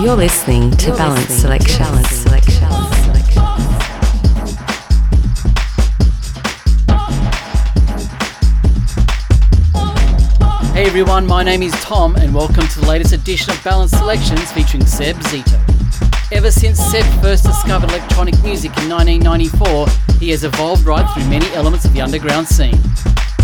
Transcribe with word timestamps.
You're 0.00 0.16
listening 0.16 0.70
to 0.78 0.92
Balance 0.92 1.28
Selection. 1.28 1.80
Balance 1.80 2.08
Selection. 2.08 2.64
Hey 10.72 10.86
everyone, 10.86 11.26
my 11.26 11.42
name 11.42 11.60
is 11.62 11.72
Tom, 11.82 12.16
and 12.16 12.34
welcome 12.34 12.66
to 12.66 12.80
the 12.80 12.86
latest 12.86 13.12
edition 13.12 13.52
of 13.52 13.62
Balance 13.62 13.90
Selections 13.90 14.50
featuring 14.52 14.86
Seb 14.86 15.16
Zito. 15.16 15.60
Ever 16.32 16.50
since 16.50 16.78
Seb 16.78 17.04
first 17.20 17.44
discovered 17.44 17.90
electronic 17.90 18.42
music 18.42 18.70
in 18.78 18.88
1994, 18.88 19.86
he 20.18 20.30
has 20.30 20.44
evolved 20.44 20.86
right 20.86 21.06
through 21.12 21.28
many 21.28 21.46
elements 21.52 21.84
of 21.84 21.92
the 21.92 22.00
underground 22.00 22.48
scene. 22.48 22.80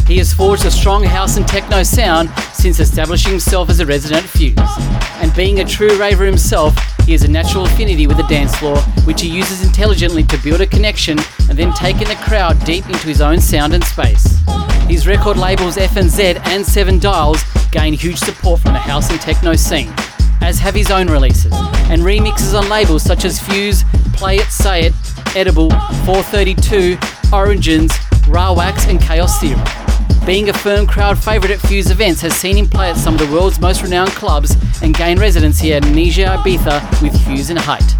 He 0.07 0.19
has 0.19 0.33
forged 0.33 0.65
a 0.65 0.71
strong 0.71 1.03
house 1.03 1.37
and 1.37 1.47
techno 1.49 1.83
sound 1.83 2.31
since 2.53 2.79
establishing 2.79 3.33
himself 3.33 3.69
as 3.69 3.81
a 3.81 3.87
resident 3.87 4.25
at 4.25 4.31
Fuse. 4.31 4.55
And 5.21 5.35
being 5.35 5.59
a 5.59 5.65
true 5.65 5.99
raver 5.99 6.25
himself, 6.25 6.77
he 7.05 7.11
has 7.11 7.25
a 7.25 7.29
natural 7.29 7.65
affinity 7.65 8.07
with 8.07 8.17
the 8.17 8.23
dance 8.25 8.55
floor, 8.55 8.79
which 9.05 9.21
he 9.21 9.29
uses 9.29 9.67
intelligently 9.67 10.23
to 10.25 10.39
build 10.39 10.61
a 10.61 10.67
connection 10.67 11.19
and 11.49 11.59
then 11.59 11.73
take 11.73 11.97
in 11.97 12.09
the 12.09 12.15
crowd 12.23 12.63
deep 12.65 12.87
into 12.87 13.09
his 13.09 13.21
own 13.21 13.41
sound 13.41 13.75
and 13.75 13.83
space. 13.83 14.39
His 14.87 15.09
record 15.09 15.39
labels 15.39 15.77
FNZ 15.77 16.39
and 16.47 16.65
Seven 16.65 17.01
Dials 17.01 17.43
gain 17.73 17.93
huge 17.93 18.19
support 18.19 18.61
from 18.61 18.75
the 18.75 18.79
house 18.79 19.11
and 19.11 19.21
techno 19.21 19.57
scene, 19.57 19.93
as 20.41 20.61
have 20.61 20.77
his 20.77 20.93
own 20.93 21.09
releases, 21.09 21.53
and 21.91 22.03
remixes 22.03 22.57
on 22.57 22.69
labels 22.69 23.03
such 23.03 23.25
as 23.25 23.41
Fuse, 23.41 23.83
Play 24.13 24.37
It, 24.37 24.51
Say 24.53 24.87
It, 24.87 24.95
Edible, 25.35 25.71
432, 26.05 26.97
Origins, 27.33 27.93
Raw 28.29 28.53
Wax, 28.53 28.87
and 28.87 29.01
Chaos 29.01 29.41
Theory. 29.41 29.61
Being 30.27 30.49
a 30.49 30.53
firm 30.53 30.89
crowd 30.89 31.17
favourite 31.23 31.55
at 31.55 31.61
Fuse 31.61 31.89
events 31.89 32.21
has 32.23 32.35
seen 32.35 32.57
him 32.57 32.67
play 32.69 32.91
at 32.91 32.97
some 32.97 33.15
of 33.15 33.21
the 33.21 33.33
world's 33.33 33.61
most 33.61 33.85
renowned 33.85 34.11
clubs 34.11 34.57
and 34.83 34.93
gain 34.93 35.21
residency 35.21 35.73
at 35.73 35.87
Amnesia 35.87 36.25
Ibiza 36.25 37.01
with 37.01 37.17
Fuse 37.25 37.51
and 37.51 37.61
Hyte. 37.61 37.95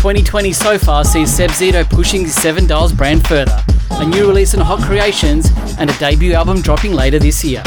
2020 0.00 0.50
so 0.54 0.78
far 0.78 1.04
sees 1.04 1.30
Seb 1.30 1.50
Zito 1.50 1.88
pushing 1.90 2.22
his 2.22 2.34
Seven 2.34 2.66
Dials 2.66 2.94
brand 2.94 3.28
further, 3.28 3.62
a 3.90 4.06
new 4.06 4.26
release 4.26 4.54
in 4.54 4.60
Hot 4.60 4.80
Creations, 4.80 5.50
and 5.78 5.90
a 5.90 5.98
debut 5.98 6.32
album 6.32 6.62
dropping 6.62 6.94
later 6.94 7.18
this 7.18 7.44
year. 7.44 7.62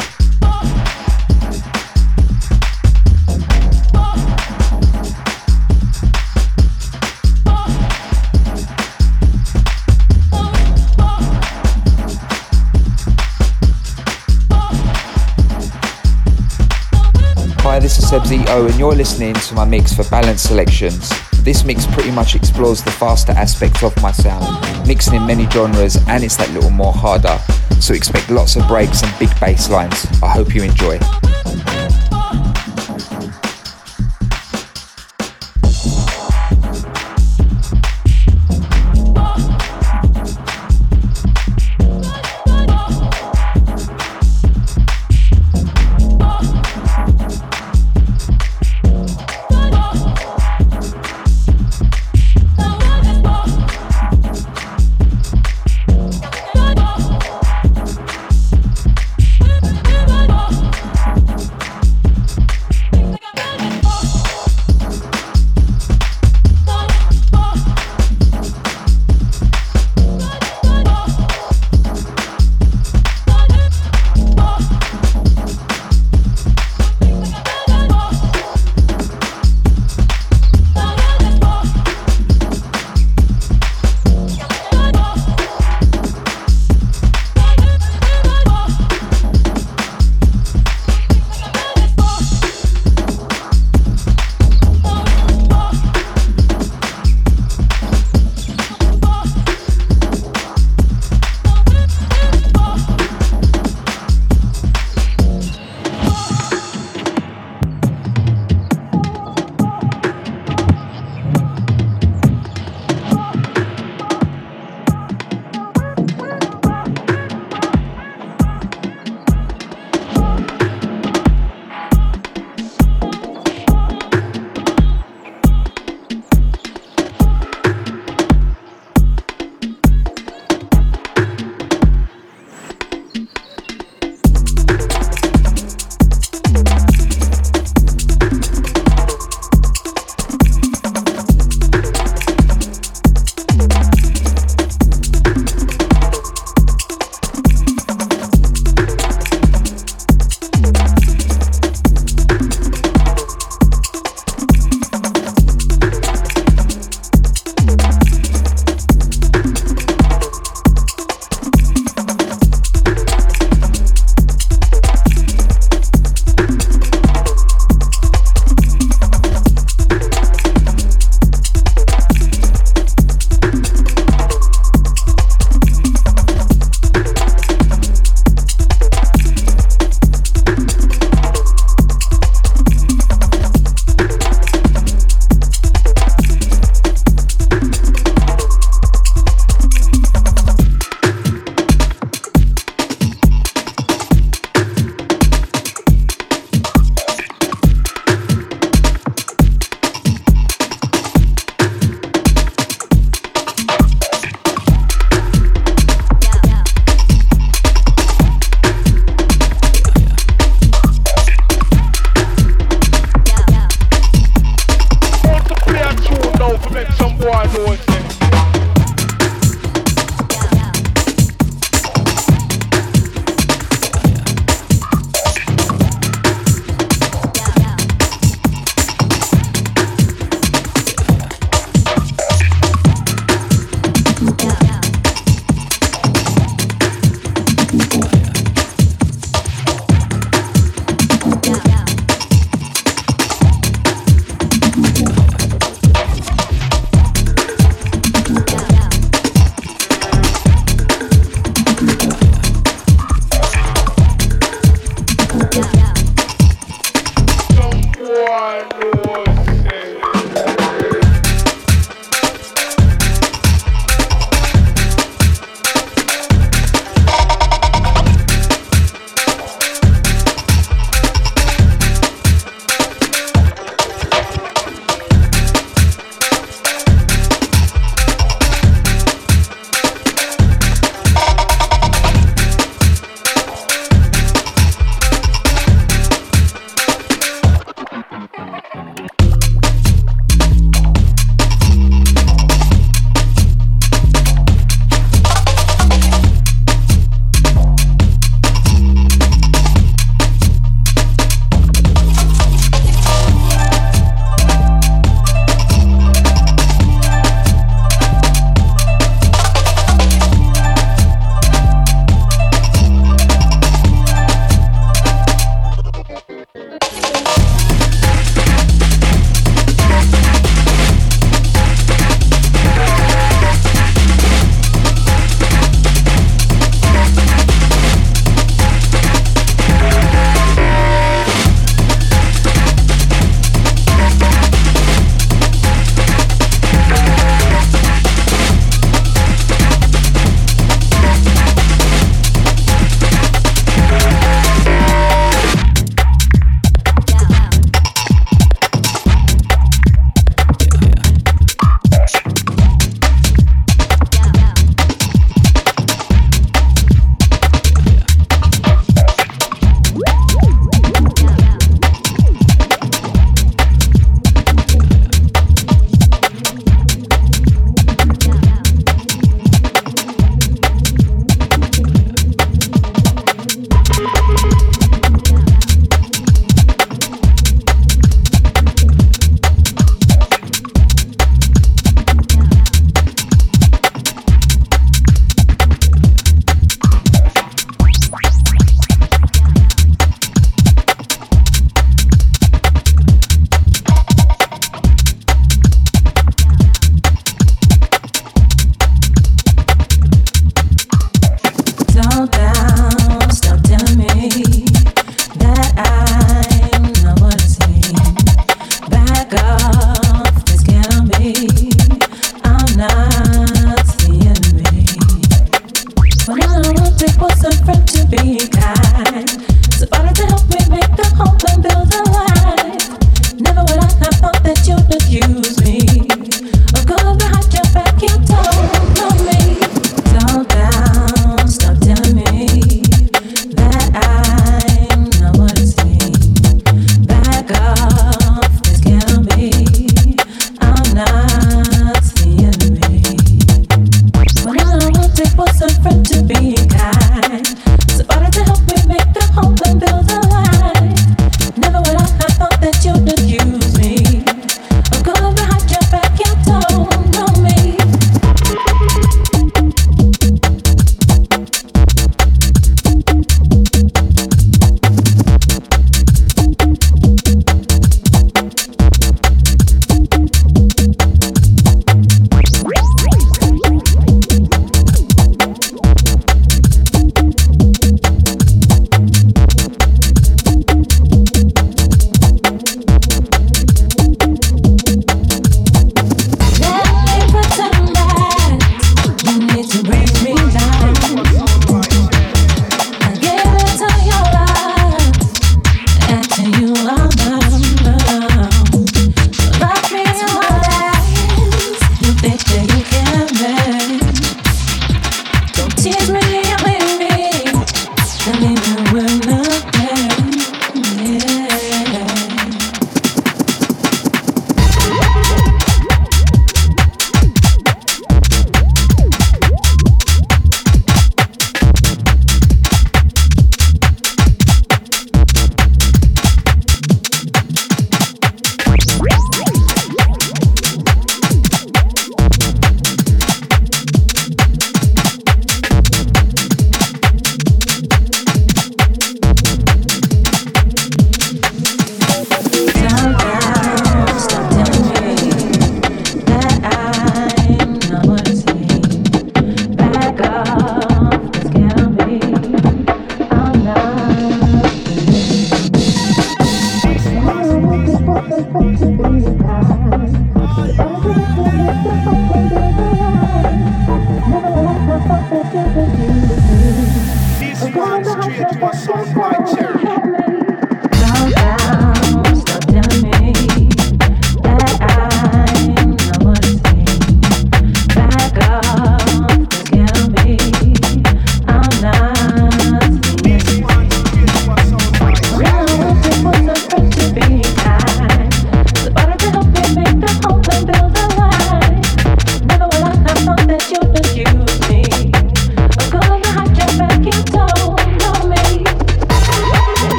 And 18.17 18.79
you're 18.79 18.95
listening 18.95 19.33
to 19.33 19.55
my 19.55 19.65
mix 19.65 19.93
for 19.93 20.05
Balance 20.09 20.43
Selections. 20.43 21.11
This 21.43 21.65
mix 21.65 21.85
pretty 21.85 22.11
much 22.11 22.33
explores 22.33 22.81
the 22.81 22.91
faster 22.91 23.33
aspect 23.33 23.83
of 23.83 23.93
my 24.01 24.13
sound, 24.13 24.87
mixing 24.87 25.15
in 25.15 25.27
many 25.27 25.49
genres, 25.49 25.97
and 26.07 26.23
it's 26.23 26.37
that 26.37 26.49
little 26.51 26.69
more 26.69 26.93
harder. 26.93 27.37
So 27.81 27.93
expect 27.93 28.29
lots 28.29 28.55
of 28.55 28.65
breaks 28.69 29.03
and 29.03 29.19
big 29.19 29.37
bass 29.41 29.69
lines. 29.69 30.05
I 30.23 30.29
hope 30.29 30.55
you 30.55 30.63
enjoy. 30.63 30.97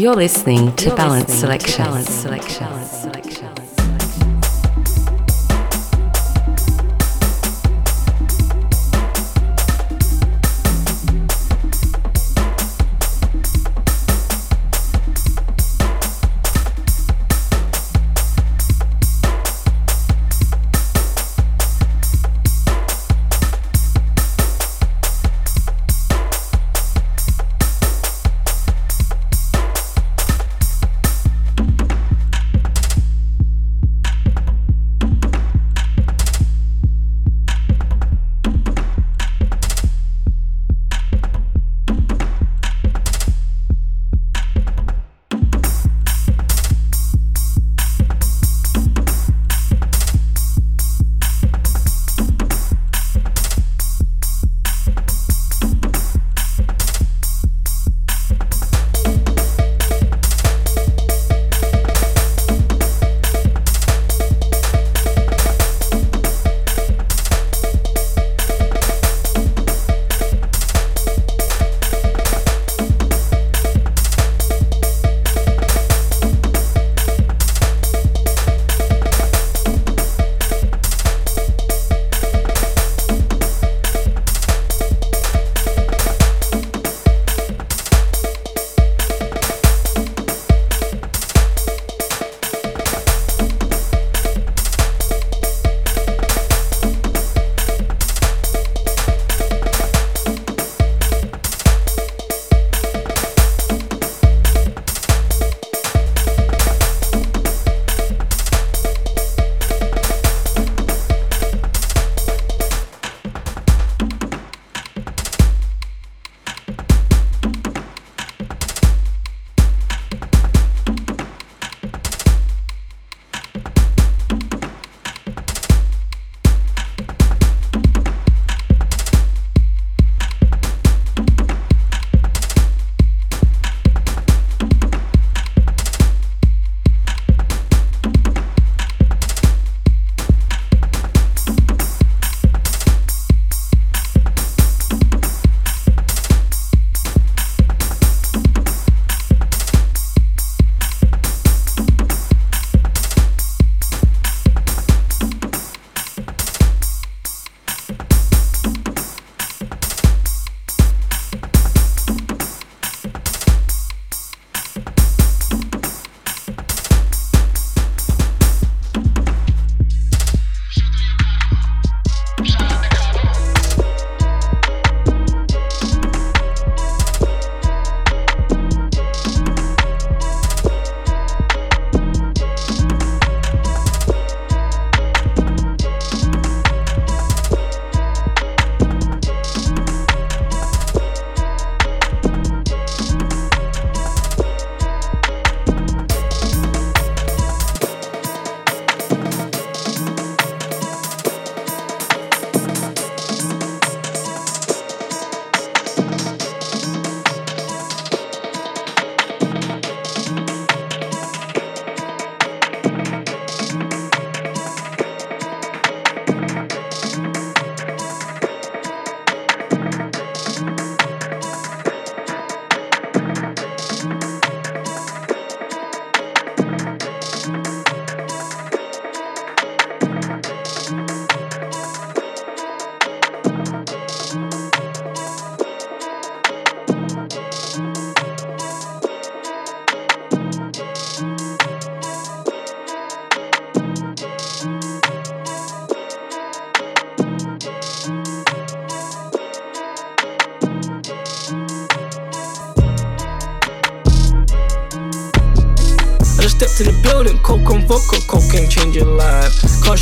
You're 0.00 0.16
listening 0.16 0.74
to 0.76 0.96
Balance 0.96 1.30
Selection. 1.30 1.84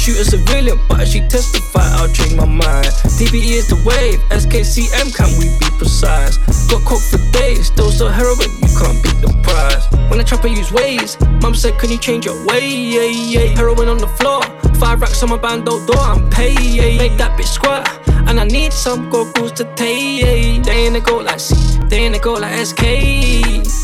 Shoot 0.08 0.20
a 0.20 0.24
civilian, 0.24 0.78
but 0.88 1.06
she 1.06 1.20
testify, 1.28 1.84
I'll 1.96 2.08
change 2.08 2.34
my 2.34 2.46
mind. 2.46 2.86
DBE 3.18 3.60
is 3.60 3.68
the 3.68 3.76
wave, 3.84 4.20
SKCM, 4.30 5.14
can 5.14 5.28
we 5.38 5.46
be 5.58 5.68
precise? 5.76 6.38
Got 6.68 6.84
coke 6.84 7.02
for 7.02 7.18
days, 7.32 7.66
still 7.66 7.90
so 7.90 8.08
heroin, 8.08 8.50
you 8.62 8.70
can't 8.78 9.02
beat 9.02 9.20
the 9.20 9.32
price. 9.42 9.84
When 10.10 10.20
I 10.20 10.24
trap, 10.24 10.44
I 10.44 10.48
use 10.48 10.72
ways. 10.72 11.20
Mum 11.42 11.54
said, 11.54 11.78
Can 11.78 11.90
you 11.90 11.98
change 11.98 12.24
your 12.24 12.38
way? 12.46 12.66
Yeah, 12.66 13.02
yeah. 13.04 13.56
Heroin 13.56 13.88
on 13.88 13.98
the 13.98 14.08
floor, 14.08 14.42
five 14.76 15.00
racks 15.00 15.22
on 15.22 15.30
my 15.30 15.36
bando 15.36 15.84
door, 15.86 15.98
I'm 15.98 16.30
paid. 16.30 16.98
Make 16.98 17.18
that 17.18 17.38
bitch 17.38 17.52
squat. 17.52 17.86
And 18.28 18.40
I 18.40 18.44
need 18.44 18.72
some 18.72 19.10
goggles 19.10 19.52
to 19.52 19.64
take. 19.74 20.20
Yeah. 20.20 20.62
They 20.62 20.86
ain't 20.86 20.96
a 20.96 21.00
go 21.00 21.18
like 21.18 21.40
C, 21.40 21.54
they 21.88 21.98
ain't 21.98 22.16
a 22.16 22.18
go 22.18 22.34
like 22.34 22.54
SK. 22.66 23.77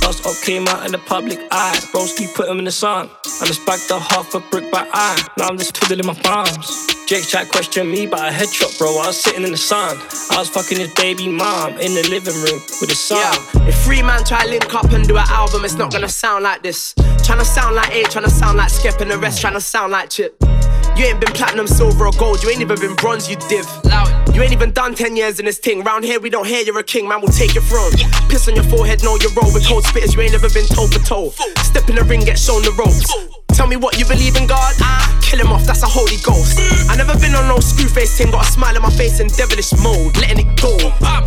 Came 0.45 0.69
out 0.69 0.85
in 0.85 0.93
the 0.93 0.99
public 0.99 1.39
eye. 1.51 1.79
Broski 1.91 2.33
put 2.35 2.51
him 2.51 2.59
in 2.59 2.67
the 2.67 2.71
sun. 2.71 3.09
I 3.41 3.47
just 3.47 3.65
backed 3.65 3.91
a 3.91 3.99
half 3.99 4.35
a 4.35 4.41
brick 4.41 4.71
by 4.71 4.87
eye. 4.93 5.27
Now 5.39 5.49
I'm 5.49 5.57
just 5.57 5.75
twiddling 5.75 6.07
my 6.07 6.13
palms. 6.13 6.87
Jake 7.07 7.27
tried 7.27 7.49
question 7.49 7.91
me 7.91 8.07
by 8.07 8.29
a 8.29 8.31
headshot, 8.31 8.79
bro. 8.79 8.89
I 8.89 9.07
was 9.07 9.19
sitting 9.19 9.45
in 9.45 9.53
the 9.53 9.57
sun. 9.57 9.97
I 10.31 10.39
was 10.41 10.51
fucking 10.51 10.79
his 10.79 10.93
baby 10.93 11.29
mom 11.29 11.79
in 11.79 11.95
the 11.95 12.07
living 12.11 12.35
room 12.35 12.61
with 12.79 12.91
his 12.91 13.01
son. 13.01 13.17
Yeah. 13.17 13.69
If 13.69 13.85
three 13.85 14.03
man 14.03 14.23
try 14.25 14.45
link 14.45 14.75
up 14.75 14.93
and 14.93 15.09
do 15.09 15.17
an 15.17 15.25
album, 15.29 15.65
it's 15.65 15.77
not 15.77 15.91
gonna 15.91 16.11
sound 16.11 16.45
like 16.45 16.63
this. 16.63 16.93
Tryna 17.25 17.45
sound 17.45 17.75
like 17.75 17.95
A, 17.95 18.03
tryna 18.05 18.29
sound 18.29 18.59
like 18.59 18.69
Skep, 18.69 19.01
and 19.01 19.11
the 19.11 19.17
rest 19.17 19.43
tryna 19.43 19.63
sound 19.63 19.93
like 19.93 20.11
Chip. 20.11 20.37
You 20.97 21.07
ain't 21.07 21.21
been 21.21 21.33
platinum, 21.33 21.67
silver, 21.67 22.07
or 22.07 22.13
gold. 22.13 22.43
You 22.43 22.51
ain't 22.51 22.61
even 22.61 22.79
been 22.79 22.95
bronze, 22.95 23.29
you 23.29 23.37
div. 23.49 23.67
You 24.33 24.43
ain't 24.43 24.53
even 24.53 24.71
done 24.71 24.95
10 24.95 25.17
years 25.17 25.41
in 25.41 25.47
this 25.47 25.59
thing. 25.59 25.83
Round 25.83 26.05
here, 26.05 26.21
we 26.21 26.31
don't 26.31 26.47
hear 26.47 26.63
you're 26.63 26.79
a 26.79 26.85
king, 26.85 27.09
man, 27.09 27.21
we'll 27.21 27.33
take 27.33 27.55
your 27.55 27.65
throne. 27.65 27.91
Piss 28.29 28.47
on 28.49 28.55
your 28.55 28.65
forehead, 28.65 29.03
know 29.03 29.17
you 29.21 29.29
roll 29.35 29.53
with 29.53 29.67
cold 29.67 29.85
spitters. 29.85 30.15
You 30.15 30.23
ain't 30.23 30.33
never 30.33 30.49
been 30.51 30.67
toe 30.67 30.87
for 30.87 31.01
toe. 31.05 31.31
Step 31.63 31.89
in 31.89 31.97
the 31.97 32.05
ring, 32.05 32.21
get 32.21 32.39
shown 32.39 32.63
the 32.63 32.71
ropes. 32.79 33.11
Tell 33.55 33.67
me 33.67 33.77
what 33.77 33.99
you 33.99 34.05
believe 34.07 34.37
in 34.37 34.47
God. 34.47 34.75
Kill 35.23 35.41
him 35.41 35.53
off, 35.53 35.67
that's 35.67 35.83
a 35.83 35.87
holy 35.87 36.19
ghost. 36.23 36.59
I 36.91 36.97
never 36.97 37.19
been 37.19 37.35
on 37.35 37.49
no 37.49 37.59
screw 37.59 37.89
face 37.89 38.17
thing, 38.19 38.31
got 38.31 38.47
a 38.47 38.51
smile 38.51 38.77
on 38.77 38.83
my 38.83 38.91
face 38.91 39.21
in 39.21 39.29
devilish 39.29 39.73
mode, 39.83 40.17
letting 40.19 40.47
it 40.47 40.61
go. 40.61 40.74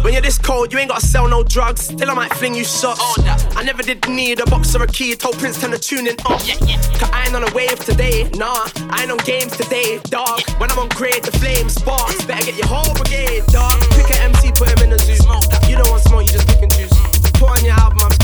When 0.07 0.13
you're 0.13 0.21
this 0.21 0.37
cold, 0.37 0.71
you 0.71 0.79
ain't 0.79 0.87
gotta 0.87 1.05
sell 1.05 1.27
no 1.27 1.43
drugs. 1.43 1.81
Still, 1.81 2.09
I 2.09 2.13
might 2.13 2.33
fling 2.35 2.55
you 2.55 2.63
shots. 2.63 3.01
Oh, 3.03 3.51
I 3.57 3.63
never 3.63 3.83
did 3.83 4.07
need 4.07 4.39
a 4.39 4.45
box 4.45 4.73
or 4.73 4.81
a 4.83 4.87
key. 4.87 5.13
Told 5.17 5.37
Prince 5.37 5.59
turn 5.59 5.71
the 5.71 5.77
tune 5.77 6.07
in 6.07 6.15
up. 6.25 6.39
Yeah, 6.47 6.55
yeah. 6.63 6.77
Cause 6.95 7.11
I 7.11 7.25
ain't 7.25 7.35
on 7.35 7.43
a 7.43 7.53
wave 7.53 7.77
today, 7.83 8.23
nah. 8.31 8.69
I 8.87 9.01
ain't 9.01 9.11
on 9.11 9.17
games 9.27 9.57
today, 9.57 9.99
dog. 10.05 10.47
When 10.61 10.71
I'm 10.71 10.79
on 10.79 10.87
grade, 10.95 11.25
the 11.25 11.33
flames 11.33 11.73
sparks. 11.75 12.23
Mm. 12.23 12.27
Better 12.29 12.45
get 12.45 12.57
your 12.57 12.67
whole 12.67 12.93
brigade, 12.95 13.43
dog. 13.47 13.75
Pick 13.99 14.09
an 14.15 14.31
MC, 14.31 14.53
put 14.53 14.69
him 14.71 14.79
in 14.79 14.91
the 14.91 14.99
zoo. 14.99 15.19
You 15.67 15.75
don't 15.75 15.91
want 15.91 16.03
smoke, 16.03 16.23
you 16.23 16.31
just 16.31 16.47
pick 16.47 16.63
and 16.63 16.71
choose. 16.71 16.87
Mm. 16.87 17.33
Put 17.33 17.59
on 17.59 17.65
your 17.65 17.75
album, 17.75 17.99
I'm 17.99 18.16